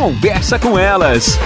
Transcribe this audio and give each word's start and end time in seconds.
Conversa 0.00 0.58
com 0.58 0.78
elas. 0.78 1.38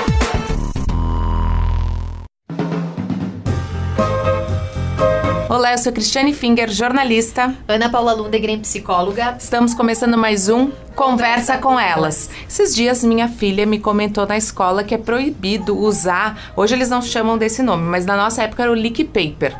Olá, 5.48 5.72
eu 5.72 5.78
sou 5.78 5.92
Cristiane 5.92 6.32
Finger, 6.32 6.70
jornalista. 6.70 7.52
Ana 7.66 7.90
Paula 7.90 8.12
Lundegren, 8.12 8.60
psicóloga. 8.60 9.36
Estamos 9.40 9.74
começando 9.74 10.16
mais 10.16 10.48
um 10.48 10.70
Conversa 10.94 11.58
com 11.58 11.80
Elas. 11.80 12.30
Esses 12.48 12.72
dias 12.72 13.02
minha 13.02 13.26
filha 13.26 13.66
me 13.66 13.80
comentou 13.80 14.24
na 14.24 14.36
escola 14.36 14.84
que 14.84 14.94
é 14.94 14.98
proibido 14.98 15.76
usar, 15.76 16.52
hoje 16.54 16.76
eles 16.76 16.88
não 16.88 17.02
chamam 17.02 17.36
desse 17.36 17.60
nome, 17.60 17.82
mas 17.82 18.06
na 18.06 18.16
nossa 18.16 18.44
época 18.44 18.62
era 18.62 18.70
o 18.70 18.76
leak 18.76 19.02
paper. 19.02 19.56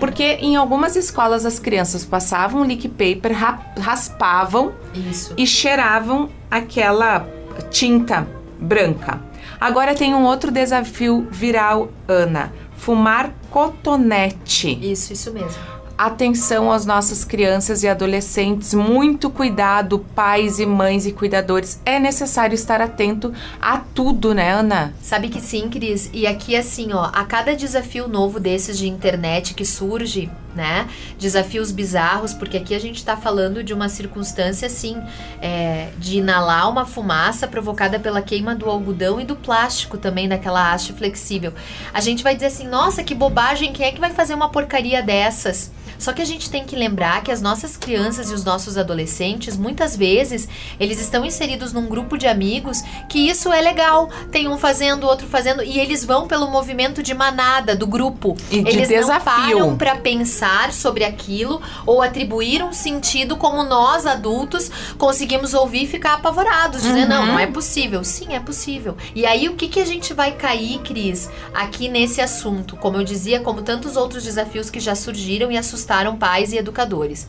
Porque 0.00 0.38
em 0.40 0.56
algumas 0.56 0.96
escolas 0.96 1.44
as 1.44 1.58
crianças 1.58 2.06
passavam 2.06 2.62
leak 2.62 2.88
paper, 2.88 3.36
raspavam 3.78 4.72
Isso. 4.94 5.34
e 5.36 5.46
cheiravam 5.46 6.30
aquela 6.50 7.26
tinta 7.70 8.26
branca. 8.58 9.20
Agora 9.60 9.94
tem 9.94 10.14
um 10.14 10.24
outro 10.24 10.50
desafio 10.50 11.26
viral, 11.30 11.90
Ana. 12.08 12.52
Fumar 12.76 13.32
cotonete. 13.50 14.78
Isso, 14.80 15.12
isso 15.12 15.32
mesmo. 15.32 15.79
Atenção 16.02 16.72
às 16.72 16.86
nossas 16.86 17.26
crianças 17.26 17.82
e 17.82 17.88
adolescentes, 17.88 18.72
muito 18.72 19.28
cuidado, 19.28 19.98
pais 19.98 20.58
e 20.58 20.64
mães 20.64 21.04
e 21.04 21.12
cuidadores. 21.12 21.78
É 21.84 21.98
necessário 21.98 22.54
estar 22.54 22.80
atento 22.80 23.34
a 23.60 23.76
tudo, 23.76 24.32
né, 24.32 24.50
Ana? 24.50 24.94
Sabe 25.02 25.28
que 25.28 25.42
sim, 25.42 25.68
Cris. 25.68 26.08
E 26.14 26.26
aqui, 26.26 26.56
assim, 26.56 26.94
ó, 26.94 27.10
a 27.12 27.22
cada 27.26 27.54
desafio 27.54 28.08
novo 28.08 28.40
desses 28.40 28.78
de 28.78 28.88
internet 28.88 29.52
que 29.52 29.62
surge, 29.62 30.30
né? 30.54 30.88
Desafios 31.18 31.70
bizarros, 31.70 32.32
porque 32.32 32.56
aqui 32.56 32.74
a 32.74 32.80
gente 32.80 33.04
tá 33.04 33.14
falando 33.14 33.62
de 33.62 33.74
uma 33.74 33.90
circunstância, 33.90 34.68
assim, 34.68 34.96
é, 35.42 35.90
de 35.98 36.16
inalar 36.16 36.70
uma 36.70 36.86
fumaça 36.86 37.46
provocada 37.46 38.00
pela 38.00 38.22
queima 38.22 38.54
do 38.54 38.70
algodão 38.70 39.20
e 39.20 39.24
do 39.24 39.36
plástico 39.36 39.98
também, 39.98 40.26
daquela 40.26 40.72
haste 40.72 40.94
flexível. 40.94 41.52
A 41.92 42.00
gente 42.00 42.22
vai 42.22 42.34
dizer 42.34 42.46
assim, 42.46 42.66
nossa, 42.66 43.04
que 43.04 43.14
bobagem, 43.14 43.70
quem 43.70 43.84
é 43.84 43.92
que 43.92 44.00
vai 44.00 44.12
fazer 44.12 44.32
uma 44.32 44.48
porcaria 44.48 45.02
dessas? 45.02 45.70
Só 45.98 46.12
que 46.12 46.22
a 46.22 46.24
gente 46.24 46.50
tem 46.50 46.64
que 46.64 46.76
lembrar 46.76 47.22
que 47.22 47.30
as 47.32 47.40
nossas 47.40 47.76
crianças 47.76 48.30
e 48.30 48.34
os 48.34 48.44
nossos 48.44 48.76
adolescentes, 48.76 49.56
muitas 49.56 49.96
vezes, 49.96 50.48
eles 50.78 51.00
estão 51.00 51.24
inseridos 51.24 51.72
num 51.72 51.86
grupo 51.86 52.16
de 52.16 52.26
amigos 52.26 52.82
que 53.08 53.18
isso 53.28 53.52
é 53.52 53.60
legal. 53.60 54.08
Tem 54.30 54.48
um 54.48 54.58
fazendo, 54.58 55.06
outro 55.06 55.26
fazendo, 55.26 55.62
e 55.62 55.78
eles 55.78 56.04
vão 56.04 56.26
pelo 56.26 56.50
movimento 56.50 57.02
de 57.02 57.14
manada 57.14 57.74
do 57.76 57.86
grupo. 57.86 58.36
E 58.50 58.62
de 58.62 58.68
eles 58.70 58.88
desafio. 58.88 59.58
não 59.58 59.66
param 59.66 59.76
para 59.76 59.96
pensar 59.96 60.72
sobre 60.72 61.04
aquilo 61.04 61.60
ou 61.86 62.02
atribuir 62.02 62.62
um 62.62 62.72
sentido 62.72 63.36
como 63.36 63.62
nós 63.62 64.06
adultos 64.06 64.70
conseguimos 64.98 65.54
ouvir 65.54 65.84
e 65.84 65.86
ficar 65.86 66.14
apavorados, 66.14 66.82
dizer 66.82 67.02
Uhum. 67.02 67.08
não, 67.08 67.26
não 67.26 67.38
é 67.38 67.46
possível. 67.46 68.04
Sim, 68.04 68.34
é 68.34 68.40
possível. 68.40 68.96
E 69.14 69.24
aí 69.26 69.48
o 69.48 69.54
que 69.54 69.68
que 69.68 69.80
a 69.80 69.84
gente 69.86 70.12
vai 70.12 70.32
cair, 70.32 70.78
Cris, 70.80 71.28
aqui 71.54 71.88
nesse 71.88 72.20
assunto? 72.20 72.76
Como 72.76 72.96
eu 72.96 73.04
dizia, 73.04 73.40
como 73.40 73.62
tantos 73.62 73.96
outros 73.96 74.24
desafios 74.24 74.68
que 74.70 74.78
já 74.80 74.94
surgiram 74.94 75.50
e 75.50 75.56
assustaram 75.56 75.79
pais 76.18 76.52
e 76.52 76.58
educadores. 76.58 77.26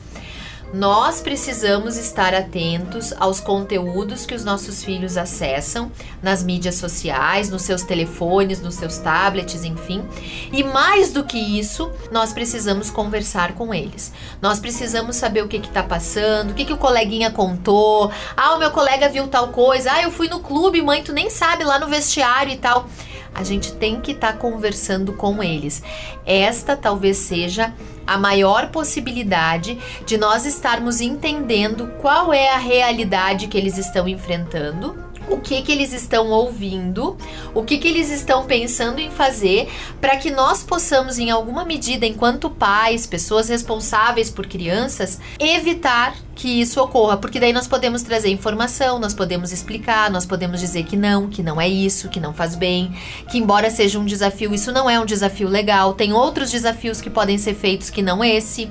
Nós 0.74 1.20
precisamos 1.20 1.98
estar 1.98 2.34
atentos 2.34 3.14
aos 3.20 3.42
conteúdos 3.42 4.26
que 4.26 4.34
os 4.34 4.46
nossos 4.46 4.82
filhos 4.82 5.18
acessam 5.18 5.92
nas 6.24 6.42
mídias 6.42 6.76
sociais, 6.76 7.50
nos 7.50 7.64
seus 7.64 7.84
telefones, 7.84 8.62
nos 8.62 8.76
seus 8.76 8.98
tablets, 8.98 9.66
enfim. 9.66 10.02
E 10.50 10.64
mais 10.64 11.12
do 11.12 11.26
que 11.26 11.38
isso, 11.38 11.92
nós 12.10 12.32
precisamos 12.32 12.90
conversar 12.90 13.52
com 13.54 13.74
eles. 13.74 14.14
Nós 14.42 14.62
precisamos 14.62 15.18
saber 15.18 15.44
o 15.44 15.48
que 15.50 15.58
está 15.58 15.84
passando, 15.84 16.52
o 16.52 16.54
que, 16.54 16.64
que 16.64 16.74
o 16.74 16.78
coleguinha 16.78 17.32
contou. 17.32 18.10
Ah, 18.38 18.56
o 18.56 18.60
meu 18.60 18.72
colega 18.72 19.10
viu 19.10 19.28
tal 19.28 19.50
coisa. 19.50 19.92
Ah, 19.92 20.02
eu 20.02 20.12
fui 20.12 20.30
no 20.30 20.40
clube, 20.40 20.82
mãe, 20.82 21.04
tu 21.04 21.12
nem 21.12 21.30
sabe, 21.30 21.66
lá 21.66 21.80
no 21.80 21.88
vestiário 21.88 22.54
e 22.54 22.58
tal. 22.58 22.88
A 23.36 23.44
gente 23.44 23.74
tem 23.74 24.00
que 24.00 24.12
estar 24.12 24.38
conversando 24.38 25.14
com 25.14 25.44
eles. 25.44 25.84
Esta 26.26 26.78
talvez 26.78 27.18
seja 27.18 27.74
a 28.12 28.18
maior 28.18 28.72
possibilidade 28.72 29.80
de 30.06 30.18
nós 30.18 30.46
estarmos 30.46 31.00
entendendo 31.00 31.88
qual 32.02 32.34
é 32.34 32.50
a 32.50 32.58
realidade 32.58 33.48
que 33.48 33.58
eles 33.58 33.78
estão 33.78 34.08
enfrentando, 34.08 35.11
o 35.32 35.40
que 35.40 35.62
que 35.62 35.72
eles 35.72 35.94
estão 35.94 36.30
ouvindo, 36.30 37.18
o 37.54 37.64
que 37.64 37.78
que 37.78 37.88
eles 37.88 38.12
estão 38.12 38.46
pensando 38.46 39.00
em 39.00 39.10
fazer, 39.10 39.70
para 40.02 40.18
que 40.18 40.30
nós 40.30 40.62
possamos, 40.62 41.18
em 41.18 41.32
alguma 41.32 41.64
medida, 41.64 42.06
enquanto 42.06 42.50
pais, 42.50 43.08
pessoas 43.08 43.48
responsáveis 43.48 44.30
por 44.30 44.46
crianças, 44.46 45.20
evitar 45.40 46.16
que 46.36 46.60
isso 46.60 46.82
ocorra, 46.82 47.18
porque 47.18 47.40
daí 47.40 47.54
nós 47.54 47.68
podemos 47.68 48.02
trazer 48.02 48.30
informação, 48.30 49.00
nós 49.00 49.14
podemos 49.14 49.52
explicar, 49.52 50.10
nós 50.10 50.26
podemos 50.26 50.60
dizer 50.60 50.84
que 50.84 50.98
não, 50.98 51.30
que 51.30 51.42
não 51.42 51.62
é 51.62 51.68
isso, 51.68 52.10
que 52.10 52.20
não 52.20 52.34
faz 52.34 52.56
bem, 52.56 52.94
que 53.30 53.38
embora 53.38 53.70
seja 53.70 54.00
um 54.00 54.06
desafio, 54.06 54.54
isso 54.54 54.72
não 54.72 54.90
é 54.90 55.00
um 55.00 55.06
desafio 55.06 55.48
legal, 55.48 55.94
tem 55.94 56.12
outros 56.12 56.52
desafios 56.52 57.00
que 57.00 57.10
podem 57.10 57.38
ser 57.38 57.54
feitos 57.54 57.90
que 57.90 58.02
não 58.02 58.24
esse. 58.24 58.70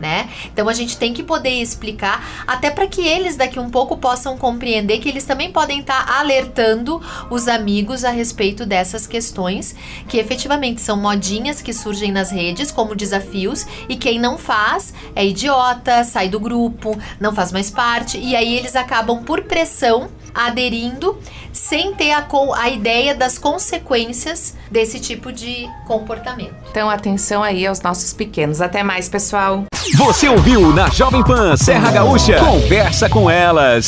Né? 0.00 0.30
Então 0.46 0.66
a 0.66 0.72
gente 0.72 0.96
tem 0.96 1.12
que 1.12 1.22
poder 1.22 1.60
explicar, 1.60 2.42
até 2.46 2.70
para 2.70 2.86
que 2.86 3.06
eles 3.06 3.36
daqui 3.36 3.60
um 3.60 3.68
pouco 3.68 3.98
possam 3.98 4.38
compreender 4.38 4.98
que 4.98 5.10
eles 5.10 5.24
também 5.24 5.52
podem 5.52 5.80
estar 5.80 6.06
tá 6.06 6.18
alertando 6.18 7.02
os 7.28 7.46
amigos 7.46 8.02
a 8.02 8.10
respeito 8.10 8.64
dessas 8.64 9.06
questões, 9.06 9.74
que 10.08 10.16
efetivamente 10.16 10.80
são 10.80 10.96
modinhas 10.96 11.60
que 11.60 11.74
surgem 11.74 12.10
nas 12.10 12.30
redes 12.30 12.70
como 12.70 12.94
desafios, 12.94 13.66
e 13.90 13.96
quem 13.96 14.18
não 14.18 14.38
faz 14.38 14.94
é 15.14 15.26
idiota, 15.26 16.02
sai 16.02 16.30
do 16.30 16.40
grupo, 16.40 16.98
não 17.20 17.34
faz 17.34 17.52
mais 17.52 17.70
parte, 17.70 18.18
e 18.18 18.34
aí 18.34 18.56
eles 18.56 18.74
acabam 18.76 19.22
por 19.22 19.42
pressão 19.42 20.08
aderindo 20.34 21.18
sem 21.52 21.94
ter 21.94 22.12
a, 22.12 22.26
a 22.56 22.70
ideia 22.70 23.14
das 23.14 23.38
consequências 23.38 24.54
desse 24.70 25.00
tipo 25.00 25.32
de 25.32 25.68
comportamento. 25.86 26.54
Então, 26.70 26.88
atenção 26.88 27.42
aí 27.42 27.66
aos 27.66 27.80
nossos 27.82 28.12
pequenos. 28.12 28.60
Até 28.60 28.82
mais, 28.82 29.08
pessoal. 29.08 29.69
Você 29.96 30.28
ouviu 30.28 30.72
na 30.72 30.88
Jovem 30.88 31.22
Pan 31.22 31.56
Serra 31.56 31.90
Gaúcha? 31.90 32.36
Conversa 32.38 33.08
com 33.08 33.28
elas. 33.30 33.86